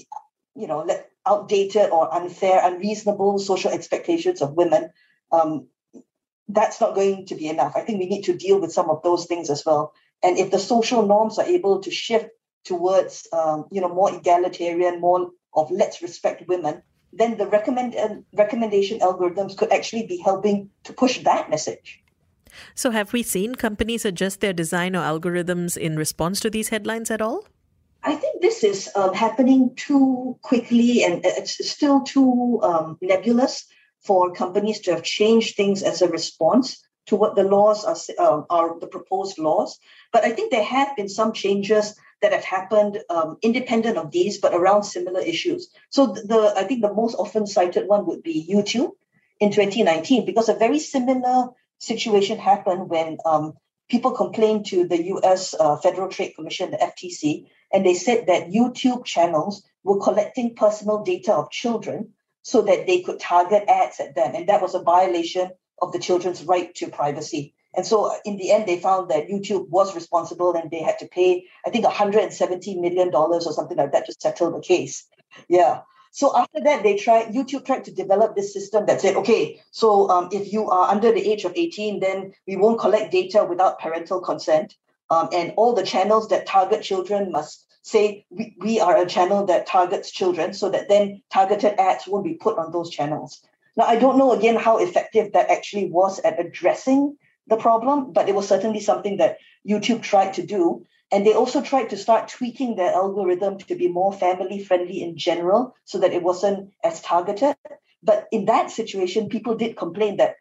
you 0.56 0.68
know, 0.68 0.88
outdated 1.26 1.90
or 1.90 2.14
unfair, 2.14 2.62
unreasonable 2.64 3.40
social 3.40 3.72
expectations 3.72 4.42
of 4.42 4.54
women, 4.54 4.92
um, 5.32 5.68
that's 6.48 6.80
not 6.80 6.96
going 6.96 7.26
to 7.28 7.36
be 7.36 7.48
enough. 7.48 7.74
I 7.76 7.82
think 7.82 8.00
we 8.00 8.08
need 8.08 8.24
to 8.24 8.38
deal 8.38 8.60
with 8.60 8.72
some 8.72 8.90
of 8.90 9.02
those 9.04 9.26
things 9.26 9.50
as 9.50 9.66
well. 9.66 9.94
And 10.24 10.38
if 10.38 10.52
the 10.52 10.60
social 10.60 11.06
norms 11.06 11.40
are 11.40 11.46
able 11.46 11.82
to 11.82 11.92
shift 11.92 12.30
towards, 12.64 13.28
um, 13.32 13.66
you 13.72 13.82
know, 13.82 13.94
more 13.94 14.14
egalitarian, 14.14 15.02
more 15.02 15.32
of 15.54 15.72
let's 15.72 16.02
respect 16.02 16.48
women, 16.48 16.82
then 17.14 17.38
the 17.38 17.48
recommend 17.48 17.96
uh, 17.96 18.16
recommendation 18.34 19.00
algorithms 19.00 19.58
could 19.58 19.72
actually 19.72 20.06
be 20.06 20.18
helping 20.18 20.70
to 20.84 20.94
push 20.94 21.24
that 21.24 21.50
message. 21.50 22.02
So, 22.74 22.92
have 22.92 23.14
we 23.14 23.24
seen 23.24 23.56
companies 23.56 24.06
adjust 24.06 24.42
their 24.42 24.54
design 24.54 24.96
or 24.96 25.02
algorithms 25.02 25.78
in 25.78 25.96
response 25.96 26.40
to 26.42 26.50
these 26.50 26.70
headlines 26.70 27.12
at 27.12 27.22
all? 27.22 27.46
I 28.06 28.16
think 28.16 28.42
this 28.42 28.64
is 28.64 28.90
um, 28.96 29.16
happening 29.16 29.72
too 29.76 30.38
quickly 30.44 31.04
and 31.04 31.26
it's 31.26 31.68
still 31.68 32.02
too 32.04 32.60
um, 32.62 32.98
nebulous 33.02 33.66
for 34.04 34.32
companies 34.32 34.82
to 34.82 34.92
have 34.92 35.04
changed 35.04 35.56
things 35.56 35.82
as 35.82 36.04
a 36.04 36.08
response 36.08 36.86
to 37.08 37.16
what 37.16 37.36
the 37.36 37.44
laws 37.44 37.84
are, 37.84 37.98
uh, 38.20 38.44
are 38.50 38.80
the 38.80 38.88
proposed 38.88 39.40
laws. 39.40 39.80
But 40.14 40.24
I 40.24 40.32
think 40.32 40.52
there 40.52 40.64
have 40.64 40.96
been 40.96 41.10
some 41.10 41.34
changes 41.34 41.96
that 42.22 42.32
have 42.32 42.44
happened 42.44 43.00
um, 43.10 43.38
independent 43.42 43.98
of 43.98 44.12
these, 44.12 44.38
but 44.38 44.54
around 44.54 44.84
similar 44.84 45.22
issues. 45.22 45.70
So 45.90 46.08
the 46.08 46.54
I 46.56 46.64
think 46.64 46.82
the 46.82 46.94
most 46.94 47.16
often 47.16 47.48
cited 47.48 47.88
one 47.88 48.06
would 48.06 48.24
be 48.24 48.48
YouTube 48.50 48.92
in 49.40 49.52
2019, 49.52 50.26
because 50.26 50.48
a 50.50 50.54
very 50.54 50.80
similar 50.80 51.50
situation 51.80 52.38
happened 52.38 52.90
when 52.90 53.18
um, 53.26 53.54
people 53.90 54.12
complained 54.12 54.66
to 54.68 54.88
the 54.88 55.04
U.S. 55.08 55.54
Uh, 55.60 55.78
Federal 55.78 56.10
Trade 56.10 56.34
Commission, 56.36 56.72
the 56.72 56.78
FTC, 56.78 57.48
and 57.76 57.86
they 57.86 57.94
said 57.94 58.28
that 58.28 58.52
YouTube 58.52 59.04
channels 59.04 59.62
were 59.84 60.00
collecting 60.00 60.56
personal 60.56 61.04
data 61.04 61.34
of 61.34 61.52
children 61.52 62.14
so 62.42 62.62
that 62.62 62.88
they 62.88 63.02
could 63.02 63.20
target 63.20 63.66
ads 63.68 64.00
at 64.00 64.16
them. 64.16 64.34
And 64.34 64.48
that 64.48 64.62
was 64.62 64.76
a 64.76 64.82
violation 64.82 65.52
of 65.82 65.92
the 65.92 66.00
children's 66.00 66.42
right 66.46 66.74
to 66.76 66.88
privacy. 66.88 67.54
And 67.76 67.86
so 67.86 68.06
uh, 68.06 68.16
in 68.24 68.38
the 68.38 68.52
end, 68.54 68.66
they 68.66 68.80
found 68.80 69.12
that 69.12 69.28
YouTube 69.28 69.68
was 69.68 69.94
responsible 69.94 70.56
and 70.56 70.72
they 70.72 70.82
had 70.82 71.00
to 71.00 71.08
pay, 71.08 71.48
I 71.68 71.70
think, 71.70 71.84
$170 71.84 72.80
million 72.80 73.14
or 73.14 73.42
something 73.42 73.76
like 73.76 73.92
that 73.92 74.06
to 74.06 74.16
settle 74.18 74.52
the 74.52 74.62
case. 74.62 75.06
Yeah. 75.50 75.82
So 76.12 76.34
after 76.34 76.62
that, 76.64 76.82
they 76.84 76.96
tried, 76.96 77.34
YouTube 77.34 77.66
tried 77.66 77.84
to 77.86 77.92
develop 77.92 78.38
this 78.38 78.54
system 78.54 78.86
that 78.86 79.02
said, 79.02 79.18
okay, 79.18 79.62
so 79.72 80.10
um, 80.10 80.30
if 80.32 80.54
you 80.54 80.70
are 80.70 80.90
under 80.90 81.12
the 81.12 81.30
age 81.30 81.44
of 81.44 81.52
18, 81.54 82.00
then 82.00 82.32
we 82.48 82.56
won't 82.56 82.80
collect 82.80 83.12
data 83.12 83.44
without 83.44 83.80
parental 83.80 84.22
consent. 84.22 84.76
Um, 85.10 85.30
and 85.32 85.54
all 85.58 85.74
the 85.74 85.86
channels 85.86 86.30
that 86.30 86.48
target 86.48 86.82
children 86.82 87.32
must 87.32 87.66
say 87.84 88.26
we, 88.30 88.56
we 88.60 88.80
are 88.80 88.98
a 88.98 89.06
channel 89.06 89.46
that 89.46 89.68
targets 89.68 90.10
children 90.10 90.54
so 90.54 90.70
that 90.70 90.90
then 90.90 91.22
targeted 91.32 91.80
ads 91.80 92.08
won't 92.08 92.24
be 92.24 92.34
put 92.34 92.58
on 92.58 92.72
those 92.72 92.90
channels. 92.90 93.42
Now, 93.78 93.86
I 93.86 93.98
don't 93.98 94.18
know 94.18 94.32
again 94.32 94.56
how 94.56 94.78
effective 94.78 95.34
that 95.34 95.50
actually 95.50 95.92
was 95.92 96.20
at 96.20 96.40
addressing 96.40 97.18
the 97.48 97.58
problem, 97.58 98.14
but 98.14 98.28
it 98.28 98.36
was 98.36 98.48
certainly 98.48 98.80
something 98.80 99.18
that 99.18 99.38
YouTube 99.68 100.02
tried 100.02 100.34
to 100.34 100.46
do. 100.46 100.86
And 101.12 101.26
they 101.26 101.34
also 101.34 101.62
tried 101.62 101.92
to 101.92 101.98
start 101.98 102.30
tweaking 102.30 102.76
their 102.76 102.92
algorithm 102.94 103.60
to 103.60 103.76
be 103.76 103.88
more 103.88 104.12
family 104.12 104.64
friendly 104.64 105.04
in 105.04 105.18
general 105.18 105.76
so 105.84 106.00
that 106.00 106.14
it 106.14 106.24
wasn't 106.24 106.72
as 106.84 107.02
targeted. 107.02 107.56
But 108.02 108.28
in 108.32 108.46
that 108.46 108.72
situation, 108.72 109.30
people 109.30 109.56
did 109.56 109.78
complain 109.78 110.18
that, 110.18 110.36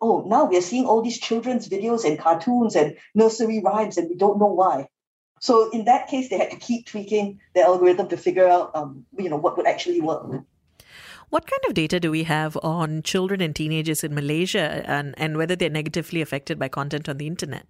oh, 0.00 0.24
now 0.26 0.44
we're 0.44 0.62
seeing 0.62 0.86
all 0.86 1.02
these 1.02 1.18
children's 1.18 1.68
videos 1.68 2.04
and 2.04 2.18
cartoons 2.18 2.74
and 2.76 2.96
nursery 3.14 3.60
rhymes, 3.60 3.96
and 3.96 4.08
we 4.08 4.16
don't 4.16 4.38
know 4.38 4.46
why. 4.46 4.88
So 5.40 5.70
in 5.70 5.86
that 5.86 6.08
case, 6.08 6.28
they 6.28 6.38
had 6.38 6.50
to 6.50 6.56
keep 6.56 6.86
tweaking 6.86 7.40
the 7.54 7.62
algorithm 7.62 8.08
to 8.08 8.16
figure 8.16 8.46
out, 8.46 8.74
um, 8.74 9.06
you 9.16 9.28
know, 9.28 9.36
what 9.36 9.56
would 9.56 9.66
actually 9.66 10.00
work. 10.00 10.44
What 11.30 11.46
kind 11.46 11.62
of 11.68 11.74
data 11.74 12.00
do 12.00 12.10
we 12.10 12.24
have 12.24 12.58
on 12.62 13.02
children 13.02 13.40
and 13.40 13.54
teenagers 13.54 14.02
in 14.02 14.14
Malaysia 14.14 14.82
and, 14.86 15.14
and 15.16 15.36
whether 15.36 15.56
they're 15.56 15.70
negatively 15.70 16.20
affected 16.20 16.58
by 16.58 16.68
content 16.68 17.08
on 17.08 17.18
the 17.18 17.26
internet? 17.26 17.66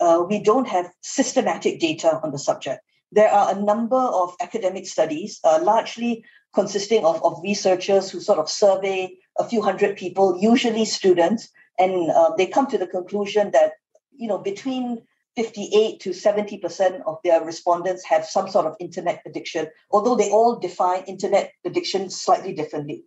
Uh, 0.00 0.24
we 0.28 0.42
don't 0.42 0.68
have 0.68 0.90
systematic 1.00 1.80
data 1.80 2.20
on 2.22 2.32
the 2.32 2.38
subject. 2.38 2.82
There 3.12 3.30
are 3.30 3.56
a 3.56 3.60
number 3.60 3.96
of 3.96 4.34
academic 4.40 4.86
studies, 4.86 5.38
uh, 5.44 5.60
largely 5.62 6.24
consisting 6.52 7.04
of, 7.04 7.24
of 7.24 7.40
researchers 7.42 8.10
who 8.10 8.20
sort 8.20 8.40
of 8.40 8.50
survey 8.50 9.16
a 9.38 9.44
few 9.44 9.62
hundred 9.62 9.96
people, 9.96 10.36
usually 10.40 10.84
students, 10.84 11.48
and 11.78 12.10
uh, 12.10 12.32
they 12.36 12.46
come 12.46 12.66
to 12.68 12.78
the 12.78 12.86
conclusion 12.86 13.50
that, 13.52 13.72
you 14.16 14.28
know, 14.28 14.38
between 14.38 15.02
58 15.36 16.00
to 16.00 16.10
70% 16.10 17.02
of 17.06 17.18
their 17.24 17.44
respondents 17.44 18.04
have 18.04 18.24
some 18.24 18.48
sort 18.48 18.66
of 18.66 18.76
internet 18.78 19.22
addiction, 19.26 19.66
although 19.90 20.14
they 20.14 20.30
all 20.30 20.58
define 20.60 21.02
internet 21.04 21.52
addiction 21.64 22.10
slightly 22.10 22.52
differently. 22.52 23.04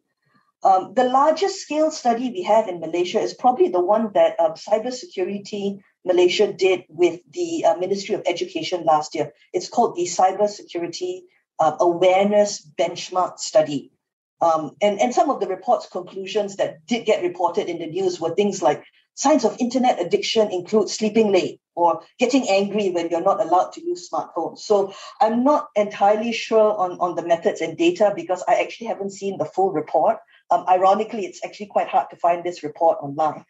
Um, 0.64 0.94
the 0.96 1.04
largest 1.04 1.62
scale 1.62 1.92
study 1.92 2.32
we 2.32 2.44
have 2.44 2.68
in 2.68 2.80
Malaysia 2.80 3.20
is 3.20 3.34
probably 3.34 3.70
the 3.70 3.80
one 3.80 4.12
that 4.14 4.40
um, 4.40 4.54
Cybersecurity 4.54 5.80
Malaysia 6.04 6.52
did 6.52 6.86
with 6.90 7.22
the 7.32 7.64
uh, 7.64 7.78
Ministry 7.78 8.16
of 8.16 8.24
Education 8.26 8.84
last 8.84 9.14
year. 9.14 9.32
It's 9.54 9.70
called 9.70 9.96
the 9.96 10.06
Cybersecurity 10.06 11.22
uh, 11.60 11.78
Awareness 11.80 12.68
Benchmark 12.78 13.40
Study. 13.40 13.92
Um, 14.42 14.72
and, 14.82 15.00
and 15.00 15.14
some 15.14 15.30
of 15.30 15.40
the 15.40 15.48
report's 15.48 15.88
conclusions 15.88 16.58
that 16.58 16.86
did 16.86 17.06
get 17.06 17.24
reported 17.24 17.70
in 17.70 17.80
the 17.80 17.88
news 17.88 18.20
were 18.20 18.36
things 18.36 18.62
like 18.62 18.84
signs 19.16 19.44
of 19.44 19.58
internet 19.60 20.00
addiction 20.00 20.52
include 20.52 20.90
sleeping 20.90 21.32
late, 21.32 21.60
or 21.76 22.02
getting 22.20 22.48
angry 22.50 22.90
when 22.92 23.10
you're 23.10 23.24
not 23.24 23.42
allowed 23.42 23.72
to 23.72 23.84
use 23.84 24.10
smartphones. 24.10 24.60
So 24.60 24.94
I'm 25.20 25.44
not 25.44 25.70
entirely 25.76 26.32
sure 26.32 26.78
on, 26.78 27.00
on 27.00 27.16
the 27.16 27.26
methods 27.26 27.62
and 27.62 27.78
data 27.78 28.14
because 28.16 28.44
I 28.48 28.56
actually 28.56 28.88
haven't 28.88 29.12
seen 29.12 29.38
the 29.38 29.46
full 29.46 29.72
report. 29.72 30.18
Um, 30.52 30.66
ironically, 30.68 31.26
it's 31.26 31.44
actually 31.44 31.68
quite 31.68 31.88
hard 31.88 32.10
to 32.12 32.16
find 32.16 32.44
this 32.44 32.64
report 32.64 33.00
online. 33.02 33.46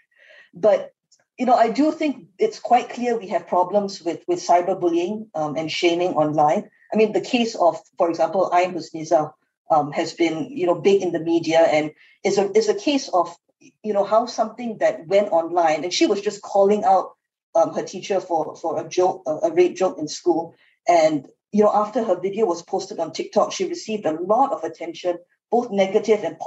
But 0.54 0.92
you 1.38 1.46
know, 1.46 1.54
I 1.54 1.70
do 1.70 1.92
think 1.92 2.28
it's 2.40 2.60
quite 2.60 2.90
clear 2.90 3.18
we 3.18 3.28
have 3.28 3.48
problems 3.48 4.02
with 4.02 4.22
with 4.28 4.40
cyberbullying 4.40 5.28
um, 5.36 5.56
and 5.56 5.72
shaming 5.72 6.16
online. 6.16 6.70
I 6.92 6.96
mean, 6.96 7.12
the 7.14 7.22
case 7.22 7.56
of, 7.56 7.80
for 7.98 8.10
example, 8.10 8.50
Ain 8.54 8.74
Husniza 8.74 9.34
um, 9.70 9.92
has 9.92 10.14
been, 10.14 10.50
you 10.50 10.66
know, 10.66 10.76
big 10.76 11.02
in 11.02 11.12
the 11.12 11.20
media 11.20 11.60
and 11.60 11.92
is 12.24 12.38
a 12.38 12.52
is 12.58 12.70
a 12.70 12.74
case 12.74 13.10
of, 13.10 13.36
you 13.84 13.94
know, 13.94 14.04
how 14.04 14.26
something 14.26 14.78
that 14.80 15.08
went 15.08 15.32
online 15.32 15.84
and 15.84 15.94
she 15.94 16.06
was 16.06 16.22
just 16.22 16.42
calling 16.42 16.84
out 16.84 17.12
um, 17.56 17.74
her 17.74 17.84
teacher 17.84 18.20
for 18.20 18.56
for 18.56 18.80
a 18.80 18.88
joke, 18.88 19.24
a, 19.28 19.48
a 19.48 19.54
rape 19.54 19.76
joke 19.76 19.98
in 19.98 20.08
school. 20.08 20.56
And 20.88 21.28
you 21.52 21.64
know, 21.64 21.72
after 21.74 22.04
her 22.04 22.20
video 22.20 22.46
was 22.46 22.62
posted 22.62 23.00
on 23.00 23.14
TikTok, 23.14 23.52
she 23.52 23.68
received 23.68 24.06
a 24.06 24.12
lot 24.12 24.52
of 24.52 24.64
attention, 24.64 25.18
both 25.50 25.72
negative 25.72 26.24
and. 26.24 26.38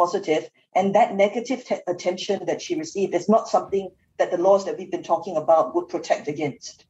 And 0.75 0.95
that 0.95 1.15
negative 1.15 1.65
attention 1.89 2.47
that 2.47 2.63
she 2.63 2.77
received 2.77 3.15
is 3.15 3.29
not 3.29 3.49
something 3.49 3.91
that 4.19 4.31
the 4.31 4.39
laws 4.39 4.67
that 4.67 4.79
we've 4.79 4.91
been 4.91 5.03
talking 5.03 5.37
about 5.37 5.75
would 5.75 5.89
protect 5.89 6.29
against. 6.29 6.85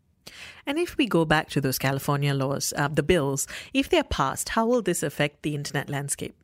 And 0.67 0.79
if 0.79 0.97
we 0.97 1.07
go 1.07 1.25
back 1.25 1.49
to 1.51 1.61
those 1.61 1.79
California 1.79 2.35
laws, 2.35 2.73
uh, 2.77 2.89
the 2.89 3.03
bills, 3.03 3.47
if 3.73 3.89
they're 3.89 4.05
passed, 4.05 4.51
how 4.51 4.67
will 4.67 4.83
this 4.83 5.03
affect 5.03 5.43
the 5.43 5.55
internet 5.55 5.89
landscape? 5.89 6.35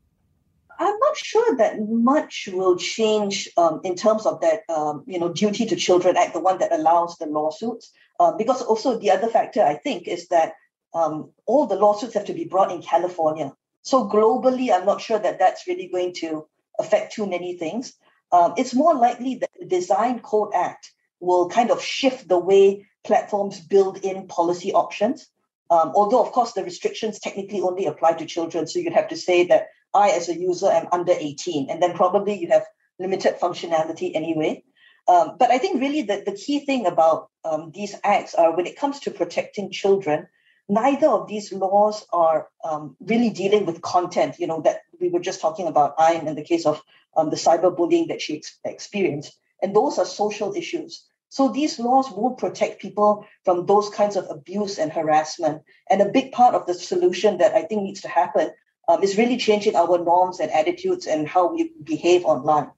I'm 0.79 0.99
not 0.99 1.17
sure 1.17 1.57
that 1.57 1.81
much 1.81 2.49
will 2.53 2.77
change 2.77 3.49
um, 3.57 3.81
in 3.83 3.95
terms 3.95 4.27
of 4.27 4.41
that, 4.43 4.61
um, 4.69 5.05
you 5.07 5.19
know, 5.19 5.33
Duty 5.33 5.65
to 5.67 5.77
Children 5.77 6.17
Act, 6.17 6.35
the 6.35 6.41
one 6.41 6.59
that 6.59 6.73
allows 6.73 7.17
the 7.17 7.27
lawsuits. 7.27 7.93
Uh, 8.19 8.33
because 8.33 8.63
also 8.63 8.99
the 8.99 9.11
other 9.11 9.29
factor, 9.29 9.63
I 9.63 9.75
think, 9.75 10.09
is 10.09 10.29
that 10.29 10.55
um, 10.95 11.31
all 11.47 11.67
the 11.67 11.77
lawsuits 11.77 12.15
have 12.15 12.25
to 12.27 12.35
be 12.35 12.45
brought 12.45 12.73
in 12.73 12.83
California. 12.83 13.53
So 13.83 14.09
globally, 14.09 14.75
I'm 14.75 14.87
not 14.87 15.01
sure 15.01 15.19
that 15.19 15.39
that's 15.39 15.67
really 15.67 15.89
going 15.89 16.15
to 16.15 16.47
affect 16.79 17.15
too 17.15 17.27
many 17.27 17.57
things. 17.57 17.95
Um, 18.33 18.55
it's 18.57 18.75
more 18.75 18.95
likely 18.95 19.37
that 19.37 19.51
the 19.59 19.67
Design 19.67 20.21
Code 20.21 20.53
Act 20.55 20.93
will 21.21 21.49
kind 21.49 21.71
of 21.71 21.83
shift 21.83 22.29
the 22.29 22.39
way 22.39 22.87
platforms 23.07 23.61
build 23.61 23.99
in 23.99 24.27
policy 24.27 24.73
options. 24.73 25.27
Um, 25.71 25.93
although, 25.95 26.23
of 26.23 26.33
course, 26.33 26.53
the 26.53 26.63
restrictions 26.63 27.19
technically 27.19 27.61
only 27.61 27.87
apply 27.87 28.13
to 28.15 28.27
children. 28.27 28.67
So 28.67 28.79
you'd 28.79 28.93
have 28.93 29.09
to 29.09 29.17
say 29.17 29.47
that 29.47 29.69
I, 29.95 30.11
as 30.11 30.29
a 30.29 30.39
user, 30.39 30.71
am 30.71 30.89
under 30.93 31.13
18. 31.13 31.71
And 31.71 31.83
then 31.83 31.95
probably 31.95 32.39
you 32.39 32.49
have 32.49 32.65
limited 32.99 33.39
functionality 33.41 34.15
anyway. 34.15 34.63
Um, 35.09 35.37
but 35.39 35.51
I 35.51 35.59
think 35.59 35.81
really 35.81 36.03
the, 36.03 36.23
the 36.27 36.33
key 36.33 36.61
thing 36.61 36.87
about 36.87 37.31
um, 37.45 37.73
these 37.75 37.95
acts 38.03 38.35
are 38.35 38.57
when 38.57 38.67
it 38.67 38.79
comes 38.79 39.01
to 39.01 39.11
protecting 39.11 39.71
children, 39.71 40.27
neither 40.69 41.09
of 41.09 41.29
these 41.29 41.53
laws 41.53 42.05
are 42.13 42.49
um, 42.65 42.97
really 43.01 43.31
dealing 43.31 43.67
with 43.67 43.83
content, 43.83 44.37
you 44.39 44.47
know, 44.47 44.61
that 44.63 44.81
we 45.01 45.09
were 45.09 45.21
just 45.21 45.41
talking 45.41 45.69
about 45.69 45.95
Ain 46.01 46.27
in 46.27 46.35
the 46.35 46.43
case 46.43 46.67
of 46.67 46.83
um, 47.17 47.31
the 47.31 47.37
cyberbullying 47.37 48.09
that 48.09 48.21
she 48.21 48.37
ex- 48.37 48.59
experienced. 48.65 49.37
And 49.63 49.75
those 49.75 49.99
are 49.99 50.05
social 50.05 50.55
issues. 50.55 51.05
So 51.29 51.49
these 51.49 51.79
laws 51.79 52.11
won't 52.11 52.39
protect 52.39 52.81
people 52.81 53.27
from 53.45 53.67
those 53.67 53.89
kinds 53.91 54.17
of 54.17 54.27
abuse 54.31 54.79
and 54.79 54.93
harassment. 54.93 55.63
And 55.91 56.01
a 56.01 56.09
big 56.09 56.33
part 56.33 56.55
of 56.55 56.67
the 56.67 56.75
solution 56.75 57.39
that 57.39 57.55
I 57.55 57.63
think 57.63 57.83
needs 57.83 58.01
to 58.03 58.09
happen 58.09 58.51
um, 58.89 59.03
is 59.03 59.19
really 59.19 59.37
changing 59.37 59.77
our 59.77 59.99
norms 59.99 60.41
and 60.41 60.51
attitudes 60.51 61.07
and 61.07 61.27
how 61.27 61.53
we 61.53 61.73
behave 61.83 62.25
online. 62.25 62.71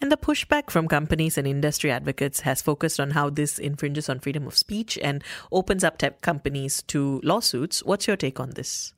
And 0.00 0.10
the 0.10 0.16
pushback 0.16 0.70
from 0.70 0.88
companies 0.88 1.36
and 1.36 1.46
industry 1.46 1.90
advocates 1.90 2.40
has 2.40 2.62
focused 2.62 2.98
on 2.98 3.10
how 3.10 3.28
this 3.28 3.58
infringes 3.58 4.08
on 4.08 4.18
freedom 4.18 4.46
of 4.46 4.56
speech 4.56 4.98
and 5.02 5.22
opens 5.52 5.84
up 5.84 5.98
tech 5.98 6.22
companies 6.22 6.82
to 6.84 7.20
lawsuits. 7.22 7.84
What's 7.84 8.06
your 8.06 8.16
take 8.16 8.40
on 8.40 8.50
this? 8.50 8.94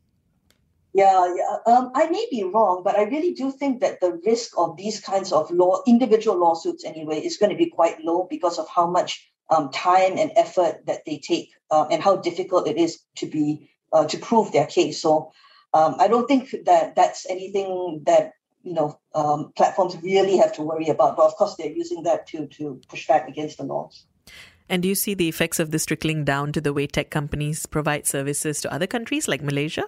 Yeah, 0.94 1.34
yeah. 1.34 1.56
Um, 1.66 1.90
I 1.94 2.10
may 2.10 2.26
be 2.30 2.44
wrong, 2.44 2.82
but 2.84 2.98
I 2.98 3.04
really 3.04 3.32
do 3.32 3.50
think 3.50 3.80
that 3.80 4.00
the 4.00 4.20
risk 4.26 4.52
of 4.58 4.76
these 4.76 5.00
kinds 5.00 5.32
of 5.32 5.50
law, 5.50 5.82
individual 5.86 6.38
lawsuits 6.38 6.84
anyway, 6.84 7.20
is 7.20 7.38
going 7.38 7.50
to 7.50 7.56
be 7.56 7.70
quite 7.70 8.02
low 8.02 8.26
because 8.28 8.58
of 8.58 8.68
how 8.68 8.90
much 8.90 9.32
um, 9.50 9.70
time 9.70 10.18
and 10.18 10.32
effort 10.36 10.84
that 10.86 11.04
they 11.06 11.18
take 11.18 11.50
uh, 11.70 11.86
and 11.90 12.02
how 12.02 12.16
difficult 12.16 12.68
it 12.68 12.76
is 12.76 13.00
to 13.16 13.26
be 13.26 13.70
uh, 13.92 14.06
to 14.06 14.18
prove 14.18 14.52
their 14.52 14.66
case. 14.66 15.00
So 15.00 15.32
um, 15.72 15.96
I 15.98 16.08
don't 16.08 16.26
think 16.26 16.54
that 16.66 16.94
that's 16.94 17.26
anything 17.28 18.02
that 18.04 18.32
you 18.62 18.74
know 18.74 18.98
um, 19.14 19.52
platforms 19.56 19.96
really 20.02 20.36
have 20.36 20.52
to 20.54 20.62
worry 20.62 20.88
about. 20.88 21.16
But 21.16 21.26
of 21.26 21.36
course, 21.36 21.56
they're 21.56 21.72
using 21.72 22.02
that 22.02 22.26
to 22.28 22.46
to 22.58 22.80
push 22.88 23.06
back 23.06 23.28
against 23.28 23.56
the 23.56 23.64
laws. 23.64 24.04
And 24.68 24.82
do 24.82 24.88
you 24.88 24.94
see 24.94 25.14
the 25.14 25.28
effects 25.28 25.58
of 25.58 25.70
this 25.70 25.86
trickling 25.86 26.24
down 26.24 26.52
to 26.52 26.60
the 26.60 26.72
way 26.72 26.86
tech 26.86 27.10
companies 27.10 27.66
provide 27.66 28.06
services 28.06 28.60
to 28.60 28.72
other 28.72 28.86
countries 28.86 29.26
like 29.26 29.42
Malaysia? 29.42 29.84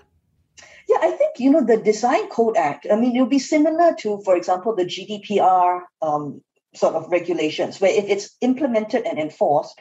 Yeah, 0.88 0.98
I 1.00 1.10
think 1.12 1.38
you 1.38 1.50
know 1.50 1.64
the 1.64 1.78
Design 1.78 2.28
Code 2.28 2.56
Act. 2.56 2.86
I 2.90 2.96
mean, 2.96 3.14
it'll 3.14 3.26
be 3.26 3.38
similar 3.38 3.94
to, 4.00 4.20
for 4.24 4.36
example, 4.36 4.74
the 4.74 4.84
GDPR 4.84 5.80
um, 6.02 6.42
sort 6.74 6.94
of 6.94 7.10
regulations, 7.10 7.80
where 7.80 7.90
if 7.90 8.04
it's 8.08 8.36
implemented 8.40 9.06
and 9.06 9.18
enforced, 9.18 9.78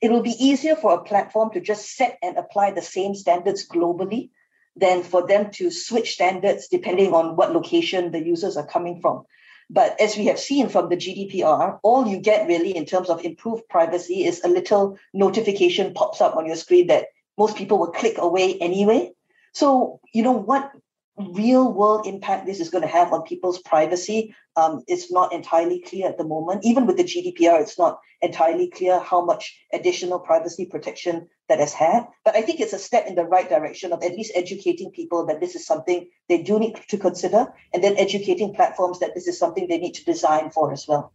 it'll 0.00 0.22
be 0.22 0.36
easier 0.38 0.76
for 0.76 0.94
a 0.94 1.02
platform 1.02 1.50
to 1.52 1.60
just 1.60 1.96
set 1.96 2.18
and 2.22 2.36
apply 2.36 2.70
the 2.70 2.82
same 2.82 3.14
standards 3.14 3.66
globally 3.68 4.30
than 4.76 5.02
for 5.02 5.26
them 5.26 5.50
to 5.50 5.70
switch 5.70 6.12
standards 6.12 6.68
depending 6.68 7.12
on 7.12 7.36
what 7.36 7.52
location 7.52 8.12
the 8.12 8.24
users 8.24 8.56
are 8.56 8.66
coming 8.66 9.00
from. 9.00 9.24
But 9.68 10.00
as 10.00 10.16
we 10.16 10.26
have 10.26 10.38
seen 10.38 10.68
from 10.68 10.88
the 10.88 10.96
GDPR, 10.96 11.80
all 11.82 12.06
you 12.06 12.18
get 12.18 12.46
really 12.46 12.76
in 12.76 12.84
terms 12.84 13.08
of 13.08 13.24
improved 13.24 13.68
privacy 13.68 14.24
is 14.24 14.42
a 14.44 14.48
little 14.48 14.98
notification 15.12 15.92
pops 15.92 16.20
up 16.20 16.36
on 16.36 16.46
your 16.46 16.56
screen 16.56 16.86
that 16.86 17.06
most 17.36 17.56
people 17.56 17.78
will 17.78 17.90
click 17.90 18.18
away 18.18 18.58
anyway. 18.58 19.12
So, 19.56 20.00
you 20.12 20.22
know, 20.22 20.32
what 20.32 20.70
real 21.16 21.72
world 21.72 22.06
impact 22.06 22.44
this 22.44 22.60
is 22.60 22.68
going 22.68 22.82
to 22.82 22.96
have 22.98 23.10
on 23.14 23.22
people's 23.22 23.58
privacy 23.58 24.36
um, 24.54 24.84
is 24.86 25.10
not 25.10 25.32
entirely 25.32 25.80
clear 25.80 26.10
at 26.10 26.18
the 26.18 26.26
moment. 26.26 26.60
Even 26.62 26.84
with 26.84 26.98
the 26.98 27.04
GDPR, 27.04 27.62
it's 27.62 27.78
not 27.78 27.98
entirely 28.20 28.68
clear 28.68 29.00
how 29.00 29.24
much 29.24 29.58
additional 29.72 30.18
privacy 30.18 30.66
protection 30.66 31.26
that 31.48 31.58
has 31.58 31.72
had. 31.72 32.06
But 32.22 32.36
I 32.36 32.42
think 32.42 32.60
it's 32.60 32.74
a 32.74 32.78
step 32.78 33.06
in 33.06 33.14
the 33.14 33.24
right 33.24 33.48
direction 33.48 33.94
of 33.94 34.02
at 34.02 34.12
least 34.12 34.32
educating 34.34 34.90
people 34.90 35.24
that 35.24 35.40
this 35.40 35.54
is 35.54 35.64
something 35.64 36.06
they 36.28 36.42
do 36.42 36.58
need 36.58 36.76
to 36.88 36.98
consider, 36.98 37.46
and 37.72 37.82
then 37.82 37.96
educating 37.96 38.52
platforms 38.52 38.98
that 38.98 39.14
this 39.14 39.26
is 39.26 39.38
something 39.38 39.68
they 39.68 39.78
need 39.78 39.94
to 39.94 40.04
design 40.04 40.50
for 40.50 40.70
as 40.70 40.86
well. 40.86 41.14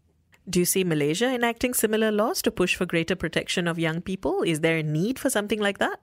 Do 0.49 0.57
you 0.57 0.65
see 0.65 0.83
Malaysia 0.83 1.27
enacting 1.27 1.75
similar 1.75 2.11
laws 2.11 2.41
to 2.41 2.49
push 2.49 2.73
for 2.73 2.87
greater 2.87 3.15
protection 3.15 3.67
of 3.67 3.77
young 3.77 4.01
people? 4.01 4.41
Is 4.41 4.61
there 4.61 4.77
a 4.77 4.83
need 4.83 5.19
for 5.19 5.29
something 5.29 5.59
like 5.59 5.77
that? 5.77 5.99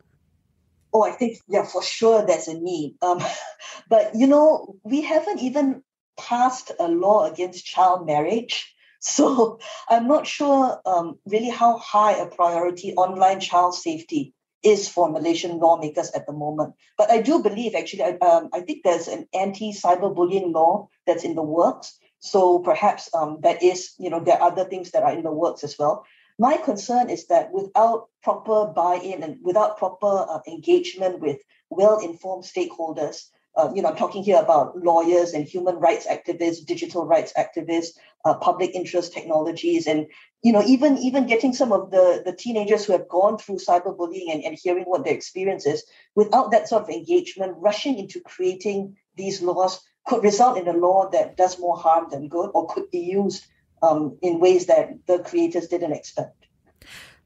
Oh, 0.93 1.03
I 1.03 1.13
think, 1.13 1.39
yeah, 1.49 1.65
for 1.65 1.83
sure 1.83 2.25
there's 2.25 2.49
a 2.49 2.59
need. 2.59 2.97
Um, 3.03 3.23
but, 3.89 4.15
you 4.15 4.27
know, 4.27 4.77
we 4.85 5.03
haven't 5.03 5.41
even 5.41 5.83
passed 6.19 6.73
a 6.79 6.89
law 6.89 7.25
against 7.31 7.65
child 7.65 8.07
marriage. 8.07 8.75
So 9.01 9.61
I'm 9.89 10.09
not 10.09 10.27
sure 10.27 10.81
um, 10.85 11.21
really 11.25 11.51
how 11.51 11.79
high 11.79 12.17
a 12.17 12.27
priority 12.27 12.95
online 12.95 13.39
child 13.39 13.77
safety 13.77 14.35
is 14.65 14.89
for 14.89 15.09
Malaysian 15.09 15.59
lawmakers 15.59 16.11
at 16.11 16.27
the 16.27 16.33
moment. 16.33 16.75
But 16.97 17.11
I 17.11 17.21
do 17.21 17.41
believe, 17.41 17.75
actually, 17.77 18.03
um, 18.03 18.49
I 18.53 18.61
think 18.61 18.83
there's 18.83 19.07
an 19.07 19.29
anti-cyberbullying 19.33 20.53
law 20.53 20.89
that's 21.07 21.25
in 21.25 21.37
the 21.37 21.43
works. 21.43 21.97
So 22.19 22.59
perhaps 22.59 23.09
um, 23.15 23.39
that 23.43 23.63
is, 23.63 23.95
you 23.99 24.11
know, 24.11 24.21
there 24.21 24.43
are 24.43 24.51
other 24.51 24.65
things 24.65 24.91
that 24.91 25.05
are 25.05 25.13
in 25.13 25.23
the 25.23 25.33
works 25.33 25.63
as 25.63 25.79
well. 25.79 26.05
My 26.39 26.57
concern 26.57 27.11
is 27.11 27.27
that 27.27 27.53
without 27.53 28.09
proper 28.23 28.67
buy-in 28.67 29.23
and 29.23 29.39
without 29.43 29.77
proper 29.77 30.27
uh, 30.29 30.39
engagement 30.47 31.21
with 31.21 31.39
well-informed 31.69 32.45
stakeholders, 32.45 33.25
uh, 33.57 33.73
you 33.75 33.83
know, 33.83 33.89
I'm 33.89 33.97
talking 33.97 34.23
here 34.23 34.39
about 34.39 34.79
lawyers 34.79 35.33
and 35.33 35.45
human 35.45 35.77
rights 35.77 36.07
activists, 36.07 36.65
digital 36.65 37.05
rights 37.05 37.33
activists, 37.37 37.89
uh, 38.25 38.35
public 38.35 38.73
interest 38.73 39.13
technologies, 39.13 39.89
and 39.89 40.07
you 40.43 40.53
know, 40.53 40.63
even 40.65 40.97
even 40.99 41.27
getting 41.27 41.53
some 41.53 41.73
of 41.73 41.91
the 41.91 42.23
the 42.25 42.33
teenagers 42.33 42.85
who 42.85 42.93
have 42.93 43.09
gone 43.09 43.37
through 43.37 43.57
cyberbullying 43.57 44.33
and, 44.33 44.45
and 44.45 44.57
hearing 44.63 44.85
what 44.85 45.05
their 45.05 45.15
experience 45.15 45.67
is, 45.67 45.83
without 46.15 46.53
that 46.53 46.69
sort 46.69 46.85
of 46.85 46.89
engagement, 46.89 47.57
rushing 47.59 47.99
into 47.99 48.21
creating 48.21 48.97
these 49.17 49.43
laws 49.43 49.81
could 50.07 50.23
result 50.23 50.57
in 50.57 50.69
a 50.69 50.73
law 50.73 51.11
that 51.11 51.37
does 51.37 51.59
more 51.59 51.77
harm 51.77 52.07
than 52.11 52.29
good, 52.29 52.51
or 52.55 52.69
could 52.69 52.89
be 52.93 53.01
used 53.01 53.45
um, 53.83 54.17
in 54.23 54.41
ways 54.41 54.67
that 54.67 55.07
the 55.07 55.19
creators 55.21 55.69
didn't 55.69 55.93
expect. 55.93 56.47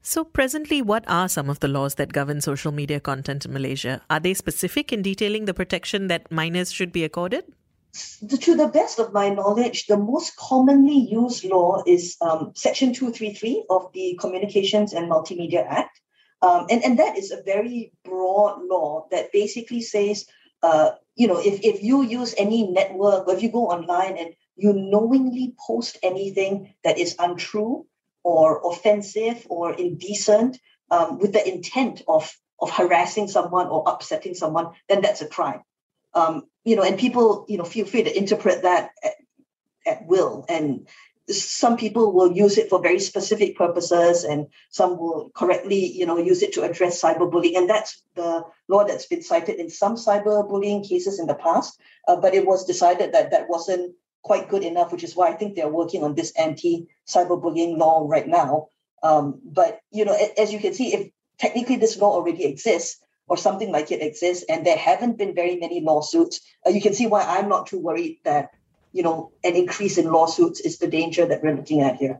So, 0.05 0.25
presently, 0.25 0.81
what 0.81 1.05
are 1.07 1.29
some 1.29 1.49
of 1.49 1.61
the 1.61 1.69
laws 1.69 1.95
that 1.95 2.11
govern 2.11 2.41
social 2.41 2.73
media 2.73 2.99
content 2.99 3.45
in 3.45 3.53
Malaysia? 3.53 4.01
Are 4.09 4.19
they 4.19 4.33
specific 4.33 4.91
in 4.91 5.01
detailing 5.01 5.45
the 5.45 5.53
protection 5.53 6.07
that 6.07 6.29
minors 6.29 6.73
should 6.73 6.91
be 6.91 7.05
accorded? 7.05 7.45
To 8.27 8.55
the 8.55 8.67
best 8.67 8.99
of 8.99 9.13
my 9.13 9.29
knowledge, 9.29 9.85
the 9.85 9.97
most 9.97 10.35
commonly 10.35 11.07
used 11.09 11.45
law 11.45 11.83
is 11.87 12.17
um, 12.19 12.51
Section 12.53 12.93
233 12.93 13.65
of 13.69 13.93
the 13.93 14.17
Communications 14.19 14.91
and 14.91 15.09
Multimedia 15.09 15.65
Act. 15.65 16.01
Um, 16.41 16.65
and, 16.69 16.83
and 16.83 16.99
that 16.99 17.17
is 17.17 17.31
a 17.31 17.41
very 17.41 17.93
broad 18.03 18.61
law 18.63 19.07
that 19.11 19.31
basically 19.31 19.81
says, 19.81 20.25
uh, 20.63 20.91
you 21.15 21.27
know, 21.27 21.39
if, 21.39 21.61
if 21.63 21.81
you 21.81 22.01
use 22.01 22.35
any 22.37 22.67
network 22.67 23.27
or 23.27 23.35
if 23.35 23.41
you 23.41 23.49
go 23.49 23.67
online 23.69 24.17
and 24.17 24.35
you 24.55 24.73
knowingly 24.73 25.55
post 25.67 25.97
anything 26.03 26.73
that 26.83 26.97
is 26.97 27.15
untrue, 27.19 27.85
or 28.23 28.61
offensive 28.63 29.45
or 29.49 29.73
indecent 29.73 30.59
um, 30.89 31.19
with 31.19 31.33
the 31.33 31.47
intent 31.47 32.01
of 32.07 32.33
of 32.61 32.71
harassing 32.71 33.27
someone 33.27 33.67
or 33.67 33.83
upsetting 33.87 34.33
someone, 34.33 34.67
then 34.87 35.01
that's 35.01 35.21
a 35.21 35.27
crime. 35.27 35.61
Um, 36.13 36.43
you 36.63 36.77
know, 36.77 36.83
and 36.83 36.97
people, 36.97 37.45
you 37.49 37.57
know, 37.57 37.65
feel 37.65 37.85
free 37.85 38.03
to 38.03 38.17
interpret 38.17 38.61
that 38.61 38.91
at, 39.03 39.13
at 39.85 40.05
will. 40.05 40.45
And 40.47 40.87
some 41.29 41.75
people 41.75 42.13
will 42.13 42.31
use 42.31 42.57
it 42.57 42.69
for 42.69 42.81
very 42.81 42.99
specific 42.99 43.57
purposes, 43.57 44.23
and 44.23 44.47
some 44.69 44.97
will 44.97 45.31
correctly, 45.33 45.85
you 45.91 46.05
know, 46.05 46.17
use 46.17 46.41
it 46.41 46.53
to 46.53 46.63
address 46.63 47.01
cyberbullying. 47.01 47.57
And 47.57 47.69
that's 47.69 48.01
the 48.15 48.43
law 48.69 48.85
that's 48.85 49.07
been 49.07 49.23
cited 49.23 49.59
in 49.59 49.69
some 49.69 49.95
cyberbullying 49.95 50.87
cases 50.87 51.19
in 51.19 51.27
the 51.27 51.35
past. 51.35 51.77
Uh, 52.07 52.15
but 52.15 52.33
it 52.33 52.45
was 52.45 52.65
decided 52.65 53.13
that 53.13 53.31
that 53.31 53.49
wasn't 53.49 53.93
quite 54.23 54.49
good 54.49 54.63
enough, 54.63 54.91
which 54.91 55.03
is 55.03 55.15
why 55.15 55.27
I 55.29 55.33
think 55.33 55.55
they're 55.55 55.69
working 55.69 56.03
on 56.03 56.15
this 56.15 56.31
anti-cyberbullying 56.37 57.77
law 57.77 58.05
right 58.07 58.27
now. 58.27 58.67
Um, 59.03 59.41
but 59.43 59.81
you 59.91 60.05
know, 60.05 60.17
as 60.37 60.51
you 60.51 60.59
can 60.59 60.73
see, 60.73 60.93
if 60.93 61.11
technically 61.37 61.75
this 61.75 61.97
law 61.97 62.13
already 62.13 62.45
exists 62.45 62.99
or 63.27 63.37
something 63.37 63.71
like 63.71 63.91
it 63.91 64.01
exists, 64.01 64.45
and 64.49 64.65
there 64.65 64.77
haven't 64.77 65.17
been 65.17 65.35
very 65.35 65.57
many 65.57 65.81
lawsuits, 65.81 66.39
uh, 66.65 66.69
you 66.69 66.81
can 66.81 66.93
see 66.93 67.07
why 67.07 67.21
I'm 67.21 67.49
not 67.49 67.67
too 67.67 67.79
worried 67.79 68.19
that 68.23 68.51
you 68.93 69.03
know 69.03 69.31
an 69.43 69.55
increase 69.55 69.97
in 69.97 70.11
lawsuits 70.11 70.61
is 70.61 70.77
the 70.77 70.87
danger 70.87 71.25
that 71.25 71.43
we're 71.43 71.55
looking 71.55 71.81
at 71.81 71.97
here. 71.97 72.19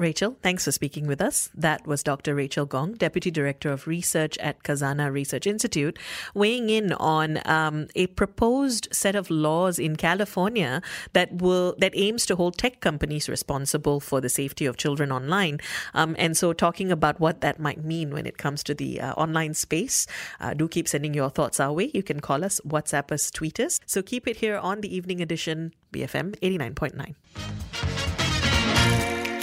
Rachel, 0.00 0.36
thanks 0.42 0.64
for 0.64 0.72
speaking 0.72 1.06
with 1.06 1.20
us. 1.20 1.50
That 1.54 1.86
was 1.86 2.02
Dr. 2.02 2.34
Rachel 2.34 2.64
Gong, 2.64 2.94
Deputy 2.94 3.30
Director 3.30 3.70
of 3.70 3.86
Research 3.86 4.38
at 4.38 4.62
Khazanah 4.62 5.12
Research 5.12 5.46
Institute, 5.46 5.98
weighing 6.34 6.70
in 6.70 6.94
on 6.94 7.40
um, 7.44 7.86
a 7.94 8.06
proposed 8.08 8.88
set 8.90 9.14
of 9.14 9.30
laws 9.30 9.78
in 9.78 9.96
California 9.96 10.80
that 11.12 11.42
will 11.42 11.74
that 11.78 11.92
aims 11.94 12.24
to 12.26 12.36
hold 12.36 12.56
tech 12.56 12.80
companies 12.80 13.28
responsible 13.28 14.00
for 14.00 14.20
the 14.22 14.30
safety 14.30 14.64
of 14.64 14.78
children 14.78 15.12
online. 15.12 15.60
Um, 15.92 16.16
and 16.18 16.34
so, 16.36 16.54
talking 16.54 16.90
about 16.90 17.20
what 17.20 17.42
that 17.42 17.60
might 17.60 17.84
mean 17.84 18.10
when 18.10 18.24
it 18.24 18.38
comes 18.38 18.64
to 18.64 18.74
the 18.74 19.00
uh, 19.00 19.12
online 19.12 19.52
space. 19.52 20.06
Uh, 20.40 20.54
do 20.54 20.66
keep 20.66 20.88
sending 20.88 21.12
your 21.12 21.28
thoughts 21.28 21.60
our 21.60 21.72
way. 21.72 21.90
You 21.92 22.02
can 22.02 22.20
call 22.20 22.42
us, 22.42 22.60
WhatsApp 22.66 23.12
us, 23.12 23.30
tweet 23.30 23.60
us. 23.60 23.78
So 23.84 24.02
keep 24.02 24.26
it 24.26 24.36
here 24.36 24.56
on 24.56 24.80
the 24.80 24.94
evening 24.94 25.20
edition, 25.20 25.74
BFM 25.92 26.38
89.9. 26.40 27.79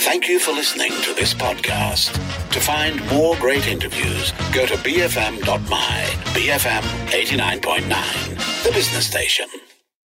Thank 0.08 0.30
you 0.30 0.40
for 0.40 0.54
listening 0.54 0.94
to 1.02 1.14
this 1.14 1.34
podcast. 1.34 2.14
To 2.52 2.62
find 2.62 3.06
more 3.12 3.36
great 3.36 3.68
interviews, 3.68 4.32
go 4.54 4.66
to 4.66 4.76
bfm.my, 4.76 6.04
BFM 6.34 6.82
89.9, 7.10 8.64
the 8.64 8.72
business 8.72 9.06
station. 9.06 9.48